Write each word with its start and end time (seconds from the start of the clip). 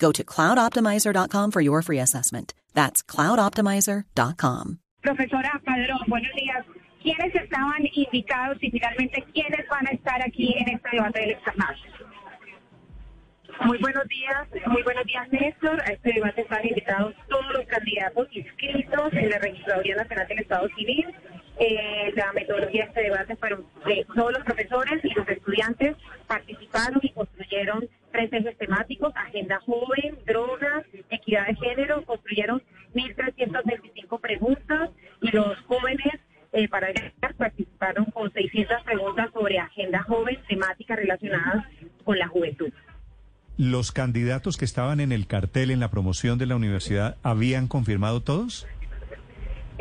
Go 0.00 0.10
to 0.12 0.24
cloudoptimizer.com 0.24 1.50
for 1.50 1.60
your 1.60 1.82
free 1.82 2.00
assessment. 2.00 2.54
That's 2.74 3.02
cloudoptimizer.com. 3.02 4.78
Profesora 5.02 5.60
Padrón, 5.64 6.00
buenos 6.08 6.32
días. 6.34 6.64
¿Quiénes 7.02 7.34
estaban 7.34 7.82
invitados 7.94 8.58
y 8.60 8.70
finalmente 8.70 9.24
quiénes 9.32 9.66
van 9.68 9.86
a 9.86 9.90
estar 9.90 10.20
aquí 10.22 10.54
en 10.58 10.74
este 10.74 10.88
debate 10.92 11.20
del 11.20 11.30
externado? 11.30 11.74
Muy 13.64 13.78
buenos 13.78 14.08
días, 14.08 14.48
muy 14.66 14.82
buenos 14.82 15.04
días 15.04 15.28
Néstor. 15.30 15.80
A 15.82 15.92
este 15.92 16.12
debate 16.14 16.40
están 16.42 16.66
invitados 16.66 17.14
todos 17.28 17.52
los 17.52 17.66
candidatos 17.66 18.28
inscritos 18.32 19.12
en 19.12 19.30
la 19.30 19.38
Registraduría 19.38 19.96
Nacional 19.96 20.28
del 20.28 20.38
Estado 20.38 20.68
Civil. 20.76 21.06
Eh, 21.58 22.12
la 22.16 22.32
metodología 22.32 22.84
de 22.84 22.88
este 22.88 23.02
debate 23.02 23.36
fueron 23.36 23.66
de 23.84 24.06
todos 24.14 24.32
los 24.32 24.44
profesores 24.44 25.04
y 25.04 25.12
los 25.12 25.28
estudiantes 25.28 25.96
participaron 26.26 27.00
y 27.02 27.12
construyeron 27.12 27.86
tres 28.10 28.32
ejes 28.32 28.56
temáticos, 28.58 29.12
agenda 29.16 29.60
joven, 29.60 30.18
drogas, 30.26 30.84
equidad 31.10 31.46
de 31.46 31.54
género, 31.56 32.04
construyeron 32.04 32.62
1.325 32.94 34.20
preguntas 34.20 34.90
y 35.22 35.30
los 35.30 35.58
jóvenes 35.66 36.20
eh, 36.52 36.68
para 36.68 36.88
participaron 37.36 38.06
con 38.06 38.32
600 38.32 38.82
preguntas 38.82 39.30
sobre 39.32 39.58
agenda 39.58 40.02
joven, 40.02 40.38
temáticas 40.48 40.98
relacionadas 40.98 41.64
con 42.04 42.18
la 42.18 42.28
juventud. 42.28 42.70
¿Los 43.56 43.92
candidatos 43.92 44.56
que 44.56 44.64
estaban 44.64 45.00
en 45.00 45.12
el 45.12 45.26
cartel 45.26 45.70
en 45.70 45.80
la 45.80 45.90
promoción 45.90 46.38
de 46.38 46.46
la 46.46 46.56
universidad 46.56 47.16
habían 47.22 47.68
confirmado 47.68 48.22
todos? 48.22 48.66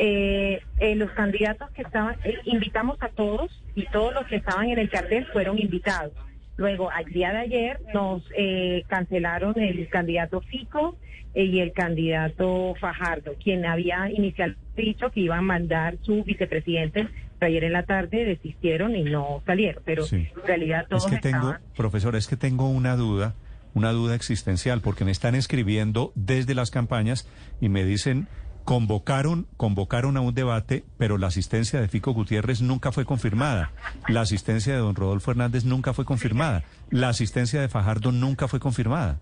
Eh, 0.02 0.62
eh, 0.80 0.96
los 0.96 1.12
candidatos 1.12 1.70
que 1.72 1.82
estaban, 1.82 2.16
eh, 2.24 2.38
invitamos 2.46 2.98
a 3.02 3.10
todos 3.10 3.52
y 3.76 3.86
todos 3.88 4.14
los 4.14 4.26
que 4.28 4.38
estaban 4.38 4.70
en 4.70 4.80
el 4.80 4.90
cartel 4.90 5.26
fueron 5.34 5.60
invitados. 5.60 6.14
Luego, 6.60 6.92
al 6.92 7.06
día 7.06 7.32
de 7.32 7.38
ayer 7.38 7.80
nos 7.94 8.22
eh, 8.38 8.84
cancelaron 8.88 9.58
el 9.58 9.88
candidato 9.88 10.42
Fico 10.42 10.98
eh, 11.34 11.46
y 11.46 11.62
el 11.62 11.72
candidato 11.72 12.76
Fajardo, 12.82 13.32
quien 13.42 13.66
había 13.66 14.12
inicialmente 14.12 14.60
dicho 14.76 15.10
que 15.10 15.22
iban 15.22 15.40
a 15.40 15.42
mandar 15.42 15.96
su 16.02 16.22
vicepresidente, 16.26 17.08
pero 17.40 17.50
ayer 17.50 17.64
en 17.64 17.72
la 17.72 17.84
tarde 17.84 18.26
desistieron 18.26 18.94
y 18.94 19.04
no 19.04 19.42
salieron. 19.46 19.82
Pero 19.86 20.04
Sí. 20.04 20.28
en 20.36 20.48
realidad 20.48 20.86
todos 20.90 21.06
Es 21.06 21.12
que 21.12 21.18
tengo, 21.20 21.56
profesor, 21.78 22.18
es 22.18 22.28
que 22.28 22.36
tengo 22.36 22.68
una 22.70 22.98
duda, 22.98 23.36
una 23.74 23.94
duda 23.94 24.16
existencial, 24.16 24.82
porque 24.82 25.06
me 25.06 25.12
están 25.12 25.36
escribiendo 25.36 26.12
desde 26.16 26.56
las 26.56 26.72
campañas 26.72 27.26
y 27.62 27.70
me 27.70 27.86
dicen, 27.86 28.28
convocaron, 28.70 29.48
convocaron 29.58 30.16
a 30.16 30.22
un 30.22 30.36
debate, 30.36 30.84
pero 31.00 31.18
la 31.18 31.26
asistencia 31.26 31.82
de 31.82 31.88
Fico 31.88 32.12
Gutiérrez 32.14 32.62
nunca 32.62 32.92
fue 32.92 33.04
confirmada. 33.04 33.72
La 34.08 34.22
asistencia 34.22 34.74
de 34.74 34.80
don 34.80 34.94
Rodolfo 34.96 35.32
Hernández 35.32 35.66
nunca 35.66 35.92
fue 35.92 36.06
confirmada. 36.06 36.62
La 36.92 37.10
asistencia 37.10 37.62
de 37.62 37.68
Fajardo 37.68 38.12
nunca 38.12 38.48
fue 38.48 38.60
confirmada. 38.60 39.18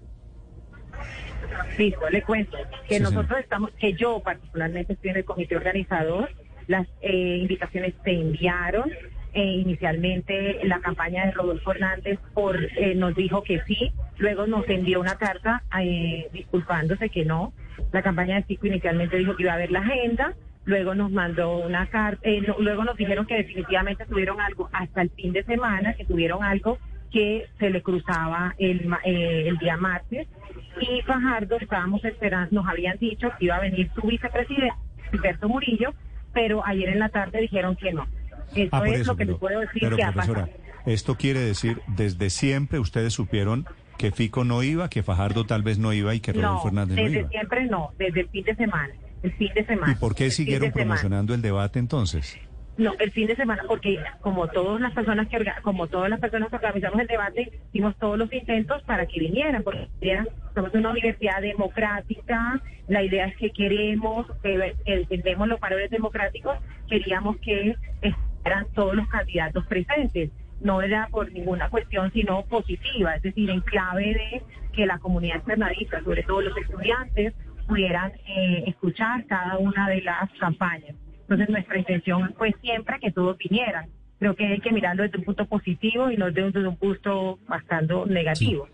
Listo, 1.78 2.09
le 2.09 2.22
cuento 2.24 2.58
que 2.90 2.97
Sí, 2.97 3.02
nosotros 3.02 3.40
estamos, 3.40 3.72
que 3.80 3.94
yo 3.94 4.19
particularmente 4.19 4.91
estoy 4.91 5.12
en 5.12 5.16
el 5.18 5.24
comité 5.24 5.56
organizador, 5.56 6.29
las 6.68 6.85
eh, 7.02 7.38
invitaciones 7.41 7.94
se 8.03 8.12
enviaron. 8.12 8.91
eh, 9.34 9.44
inicialmente 9.46 10.59
la 10.64 10.79
campaña 10.81 11.25
de 11.25 11.31
Rodolfo 11.31 11.72
Hernández 11.72 12.19
por, 12.34 12.58
eh, 12.75 12.96
nos 12.96 13.16
dijo 13.16 13.44
que 13.44 13.62
sí, 13.68 13.91
luego 14.18 14.46
nos 14.47 14.68
envió 14.68 15.00
una 15.00 15.16
carta 15.16 15.64
eh, 15.79 16.28
disculpándose 16.34 17.09
que 17.09 17.24
no. 17.24 17.53
La 17.91 18.01
campaña 18.01 18.35
de 18.35 18.43
Fico 18.43 18.67
inicialmente 18.67 19.17
dijo 19.17 19.35
que 19.35 19.43
iba 19.43 19.53
a 19.53 19.57
ver 19.57 19.71
la 19.71 19.79
agenda, 19.79 20.33
luego 20.65 20.95
nos 20.95 21.11
mandó 21.11 21.57
una 21.59 21.88
carta, 21.88 22.19
eh, 22.27 22.41
no- 22.45 22.55
luego 22.59 22.83
nos 22.83 22.97
dijeron 22.97 23.25
que 23.25 23.35
definitivamente 23.35 24.05
tuvieron 24.05 24.41
algo 24.41 24.69
hasta 24.73 25.01
el 25.01 25.09
fin 25.11 25.31
de 25.33 25.43
semana, 25.43 25.93
que 25.93 26.05
tuvieron 26.05 26.43
algo 26.43 26.77
que 27.11 27.45
se 27.57 27.69
le 27.69 27.81
cruzaba 27.81 28.53
el, 28.57 28.91
eh, 29.05 29.45
el 29.47 29.57
día 29.59 29.77
martes 29.77 30.27
y 30.81 31.01
Fajardo 31.03 31.57
estábamos 31.59 32.03
esperando, 32.03 32.49
nos 32.61 32.67
habían 32.67 32.97
dicho 32.99 33.29
que 33.39 33.45
iba 33.45 33.55
a 33.55 33.61
venir 33.61 33.89
su 33.95 34.01
vicepresidente, 34.05 34.73
Alberto 35.13 35.47
Murillo, 35.47 35.93
pero 36.33 36.66
ayer 36.66 36.89
en 36.89 36.99
la 36.99 37.09
tarde 37.09 37.39
dijeron 37.41 37.75
que 37.77 37.93
no. 37.93 38.05
Eso 38.55 38.69
Ah, 38.73 38.83
es 38.87 38.99
eso, 39.01 39.11
lo 39.11 39.17
que 39.17 39.23
pero, 39.25 39.31
les 39.31 39.39
puedo 39.39 39.59
decir 39.61 39.81
pero, 39.81 39.95
que 39.95 40.03
ha 40.03 40.11
pasado. 40.11 40.49
esto 40.85 41.16
quiere 41.16 41.39
decir, 41.39 41.79
desde 41.87 42.29
siempre 42.29 42.79
ustedes 42.79 43.13
supieron 43.13 43.66
que 43.97 44.12
Fico 44.12 44.44
no 44.44 44.63
iba, 44.63 44.90
que 44.90 45.03
Fajardo 45.03 45.46
tal 45.46 45.63
vez 45.63 45.78
no 45.80 45.94
iba 45.94 46.13
y 46.16 46.19
que 46.19 46.34
Rodolfo 46.34 46.63
No, 46.63 46.68
Hernández 46.69 46.97
no 46.97 47.03
desde 47.03 47.19
iba. 47.19 47.30
siempre 47.30 47.66
no, 47.66 47.91
desde 47.97 48.22
el 48.22 48.30
fin 48.30 48.44
de 48.44 48.56
semana. 48.56 48.94
El 49.24 49.31
fin 49.34 49.50
de 49.56 49.66
semana. 49.66 49.91
¿Y 49.91 49.96
por 49.96 50.16
qué 50.16 50.30
siguieron 50.31 50.69
semana. 50.72 50.74
promocionando 50.94 51.34
el 51.34 51.41
debate 51.41 51.80
entonces? 51.80 52.38
No, 52.78 52.94
el 53.00 53.09
fin 53.12 53.25
de 53.25 53.35
semana, 53.35 53.63
porque 53.68 53.97
como 54.22 54.47
todas 54.50 54.80
las 54.80 54.94
personas 54.94 55.28
que 55.30 55.40
como 55.63 55.88
todas 55.88 56.12
las 56.12 56.19
personas 56.19 56.50
que 56.50 56.58
organizamos 56.58 57.00
el 57.00 57.08
debate, 57.08 57.52
hicimos 57.74 57.96
todos 57.97 58.19
los 58.19 58.31
intentos 58.31 58.84
para 58.84 59.08
que 59.08 59.19
vinieran, 59.19 59.63
porque 59.63 59.88
somos 60.53 60.72
una 60.75 60.91
universidad 60.91 61.41
democrática, 61.41 62.62
la 62.88 63.02
idea 63.02 63.25
es 63.25 63.38
que 63.38 63.50
queremos, 63.50 64.28
que 64.44 64.75
entendemos 64.85 65.47
los 65.47 65.59
valores 65.59 65.90
democráticos, 65.90 66.56
queríamos 66.88 67.38
que 67.38 67.75
estuvieran 68.03 68.68
todos 68.75 68.96
los 68.96 69.08
candidatos 69.08 69.66
presentes. 69.66 70.29
No 70.62 70.81
era 70.81 71.07
por 71.09 71.31
ninguna 71.31 71.69
cuestión, 71.69 72.12
sino 72.13 72.44
positiva, 72.45 73.16
es 73.16 73.22
decir, 73.22 73.50
en 73.50 73.62
clave 73.62 74.13
de 74.13 74.44
que 74.73 74.85
la 74.85 75.00
comunidad 75.00 75.38
externadista, 75.38 76.03
sobre 76.03 76.23
todo 76.23 76.41
los 76.41 76.57
estudiantes, 76.57 77.34
pudieran 77.68 78.12
eh, 78.28 78.63
escuchar 78.67 79.25
cada 79.28 79.57
una 79.57 79.90
de 79.90 80.01
las 80.01 80.29
campañas. 80.40 80.96
Entonces 81.22 81.50
nuestra 81.50 81.78
intención 81.78 82.34
fue 82.38 82.56
siempre 82.62 82.97
que 83.01 83.12
todos 83.12 83.38
vinieran. 83.38 83.90
Creo 84.19 84.35
que 84.35 84.47
hay 84.47 84.62
que 84.62 84.72
mirarlo 84.72 85.03
desde 85.03 85.19
un 85.19 85.25
punto 85.25 85.46
positivo 85.46 86.09
y 86.09 86.17
no 86.17 86.31
desde 86.31 86.67
un 86.67 86.78
punto 86.78 87.38
bastante 87.47 87.94
negativo. 88.07 88.67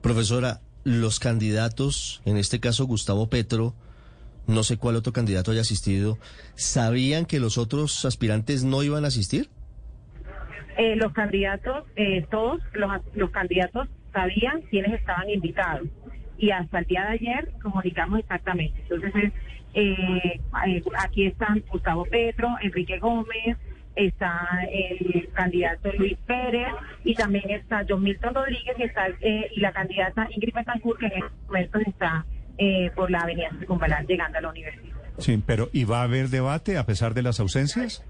Profesora, 0.00 0.60
los 0.84 1.18
candidatos, 1.18 2.22
en 2.24 2.36
este 2.36 2.60
caso 2.60 2.86
Gustavo 2.86 3.28
Petro, 3.28 3.74
no 4.46 4.62
sé 4.62 4.76
cuál 4.76 4.96
otro 4.96 5.12
candidato 5.12 5.50
haya 5.50 5.60
asistido, 5.60 6.18
¿sabían 6.54 7.26
que 7.26 7.40
los 7.40 7.58
otros 7.58 8.04
aspirantes 8.04 8.64
no 8.64 8.82
iban 8.82 9.04
a 9.04 9.08
asistir? 9.08 9.50
Eh, 10.76 10.96
los 10.96 11.12
candidatos, 11.12 11.84
eh, 11.96 12.26
todos 12.30 12.60
los, 12.72 12.90
los 13.14 13.30
candidatos 13.30 13.88
sabían 14.12 14.62
quiénes 14.70 14.92
estaban 14.92 15.28
invitados 15.28 15.88
y 16.38 16.50
hasta 16.50 16.80
el 16.80 16.86
día 16.86 17.02
de 17.02 17.08
ayer 17.08 17.48
comunicamos 17.62 18.20
exactamente. 18.20 18.80
Entonces, 18.82 19.12
es, 19.14 19.32
eh, 19.74 20.40
eh, 20.66 20.82
aquí 20.98 21.26
están 21.26 21.62
Gustavo 21.70 22.04
Petro, 22.04 22.48
Enrique 22.60 22.98
Gómez, 22.98 23.56
está 23.94 24.48
el 24.70 25.28
candidato 25.34 25.92
Luis 25.98 26.16
Pérez 26.26 26.68
y 27.04 27.14
también 27.14 27.48
está 27.50 27.84
John 27.88 28.02
Milton 28.02 28.34
Rodríguez 28.34 28.74
y, 28.78 28.82
está, 28.82 29.08
eh, 29.20 29.50
y 29.54 29.60
la 29.60 29.72
candidata 29.72 30.26
Ingrid 30.30 30.54
Betancourt 30.54 30.98
que 30.98 31.06
en 31.06 31.12
estos 31.12 31.32
momentos 31.46 31.82
está 31.86 32.24
eh, 32.58 32.90
por 32.94 33.10
la 33.10 33.20
avenida 33.20 33.50
Circunvalar 33.58 34.06
llegando 34.06 34.38
a 34.38 34.40
la 34.40 34.50
universidad. 34.50 34.96
Sí, 35.18 35.42
pero 35.46 35.68
¿y 35.72 35.84
va 35.84 36.00
a 36.00 36.04
haber 36.04 36.28
debate 36.28 36.78
a 36.78 36.86
pesar 36.86 37.14
de 37.14 37.22
las 37.22 37.38
ausencias? 37.38 38.04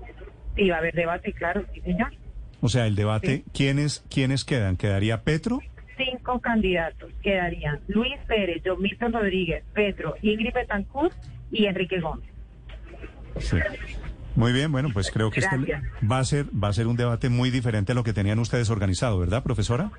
Sí, 0.56 0.68
va 0.68 0.76
a 0.76 0.78
haber 0.78 0.94
debate, 0.94 1.32
claro, 1.32 1.64
sí, 1.74 1.80
señor. 1.80 2.12
O 2.62 2.68
sea, 2.68 2.86
el 2.86 2.94
debate, 2.94 3.38
Sí. 3.38 3.44
¿quiénes, 3.52 4.04
¿quiénes 4.08 4.44
quedan? 4.46 4.76
¿Quedaría 4.76 5.22
Petro? 5.22 5.60
Cinco 5.96 6.40
candidatos 6.40 7.10
quedarían 7.22 7.80
Luis 7.88 8.14
Pérez, 8.26 8.62
John 8.64 8.80
Milton 8.80 9.12
Rodríguez, 9.12 9.62
Petro, 9.74 10.14
Ingrid 10.22 10.54
Betancourt 10.54 11.12
y 11.50 11.66
Enrique 11.66 12.00
Gómez. 12.00 12.24
Sí. 13.38 13.58
Muy 14.34 14.52
bien, 14.52 14.72
bueno, 14.72 14.88
pues 14.94 15.10
creo 15.10 15.30
que 15.30 15.40
este 15.40 15.56
va 16.10 16.18
a 16.20 16.24
ser 16.24 16.46
va 16.46 16.68
a 16.68 16.72
ser 16.72 16.86
un 16.86 16.96
debate 16.96 17.28
muy 17.28 17.50
diferente 17.50 17.92
a 17.92 17.94
lo 17.94 18.02
que 18.04 18.12
tenían 18.14 18.38
ustedes 18.38 18.70
organizado, 18.70 19.18
¿verdad, 19.18 19.42
profesora? 19.42 19.90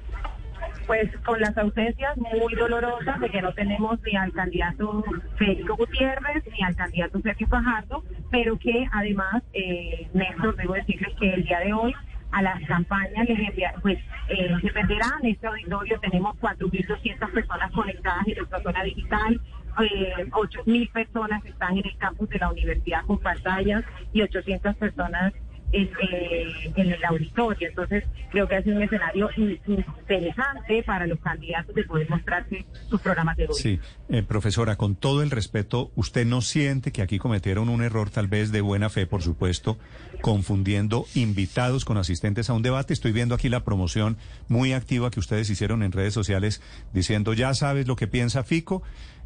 Pues 0.88 1.15
con 1.24 1.39
las 1.39 1.56
ausencias 1.57 2.18
muy 2.18 2.56
dolorosas 2.56 3.19
de 3.19 3.30
que 3.30 3.42
no 3.42 3.54
tenemos 3.54 4.00
ni 4.04 4.15
al 4.18 4.33
candidato 4.33 5.04
Federico 5.38 5.75
Gutiérrez 5.77 6.44
ni 6.51 6.63
al 6.65 6.75
candidato 6.75 7.21
Sergio 7.21 7.48
Fajardo, 7.48 8.04
pero 8.31 8.57
que 8.57 8.88
además, 8.92 9.44
eh, 9.54 10.07
Néstor, 10.13 10.56
debo 10.57 10.74
decirles 10.74 11.13
que 11.19 11.30
el 11.33 11.44
día 11.45 11.60
de 11.60 11.74
hoy 11.74 11.94
a 12.33 12.41
las 12.41 12.62
campañas 12.65 13.30
les 13.30 13.39
envía, 13.39 13.74
pues 13.81 14.00
eh, 14.27 14.56
dependerá 14.62 15.07
en 15.21 15.30
este 15.30 15.47
auditorio 15.47 16.00
tenemos 16.00 16.35
4.200 16.38 17.31
personas 17.31 17.71
conectadas 17.71 18.27
en 18.27 18.38
nuestra 18.38 18.62
zona 18.63 18.83
digital, 18.83 19.39
eh, 19.80 20.25
8.000 20.31 20.91
personas 20.91 21.45
están 21.45 21.77
en 21.77 21.85
el 21.85 21.97
campus 21.97 22.30
de 22.30 22.39
la 22.39 22.50
universidad 22.51 23.06
con 23.06 23.19
pantallas 23.19 23.83
y 24.13 24.21
800 24.24 24.75
personas 24.75 25.33
eh, 25.74 26.72
en 26.75 26.92
el 26.92 27.04
auditorio. 27.06 27.68
Entonces, 27.70 28.04
creo 28.31 28.48
que 28.48 28.56
ha 28.56 28.64
sido 28.64 28.78
un 28.78 28.84
escenario 28.84 29.30
in- 29.38 29.60
interesante 29.68 30.84
para 30.84 31.08
los 31.08 31.20
candidatos 31.20 31.74
de 31.75 31.84
poder 31.84 32.10
mostrarse 32.10 32.66
sus 32.90 33.02
programas 33.02 33.36
de 33.38 33.48
gobierno. 33.48 33.62
Sí, 33.62 33.80
eh, 34.10 34.24
profesora, 34.24 34.75
con 34.75 34.96
todo 34.96 35.24
el 35.24 35.31
respeto, 35.31 35.92
¿usted 35.96 36.25
no 36.25 36.42
siente 36.42 36.92
que 36.92 37.02
aquí 37.02 37.18
cometieron 37.18 37.70
un 37.70 37.84
error 37.84 38.10
tal 38.10 38.28
vez 38.28 38.52
de 38.52 38.62
buena 38.62 38.90
fe, 38.90 39.08
por 39.08 39.22
supuesto, 39.24 39.78
confundiendo 40.22 41.06
invitados 41.16 41.86
con 41.86 41.98
asistentes 41.98 42.50
a 42.50 42.54
un 42.54 42.62
debate? 42.62 42.94
Estoy 42.94 43.12
viendo 43.12 43.36
aquí 43.36 43.50
la 43.50 43.64
promoción 43.64 44.18
muy 44.48 44.74
activa 44.74 45.12
que 45.12 45.20
ustedes 45.20 45.50
hicieron 45.50 45.84
en 45.84 45.92
redes 45.92 46.14
sociales 46.14 46.62
diciendo, 46.94 47.34
ya 47.34 47.54
sabes 47.54 47.88
lo 47.88 47.96
que 47.96 48.08
piensa 48.08 48.44
Fico, 48.44 48.84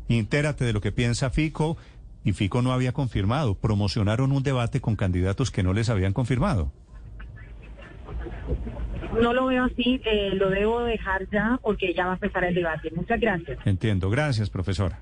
intérate 0.07 0.63
de 0.65 0.73
lo 0.73 0.81
que 0.81 0.91
piensa 0.91 1.29
Fico, 1.29 1.77
y 2.27 2.33
Fico 2.33 2.61
no 2.61 2.73
había 2.73 2.91
confirmado. 2.91 3.55
Promocionaron 3.55 4.33
un 4.33 4.43
debate 4.43 4.81
con 4.81 4.97
candidatos 4.97 5.49
que 5.49 5.63
no 5.63 5.71
les 5.71 5.89
habían 5.89 6.11
confirmado. 6.11 6.73
No 9.21 9.31
lo 9.33 9.45
veo 9.45 9.63
así, 9.63 10.01
eh, 10.03 10.31
lo 10.33 10.49
debo 10.49 10.81
dejar 10.81 11.29
ya 11.31 11.57
porque 11.63 11.93
ya 11.93 12.05
va 12.05 12.11
a 12.11 12.13
empezar 12.15 12.43
el 12.43 12.53
debate. 12.53 12.91
Muchas 12.93 13.21
gracias. 13.21 13.57
Entiendo. 13.65 14.09
Gracias, 14.09 14.49
profesora. 14.49 14.99